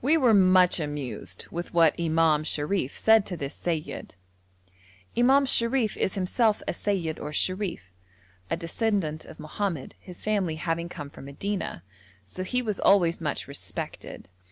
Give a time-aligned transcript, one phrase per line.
[0.00, 4.14] We were much amused with what Imam Sharif said to this seyyid.
[5.16, 7.80] Imam Sharif is himself a seyyid or sherif,
[8.50, 11.82] a descendant of Mohammed, his family having come from Medina,
[12.24, 14.28] so he was always much respected.